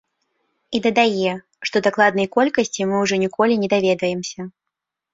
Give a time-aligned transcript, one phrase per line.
[0.77, 1.33] І дадае,
[1.71, 4.53] што дакладнай колькасці мы ўжо ніколі не даведаемся.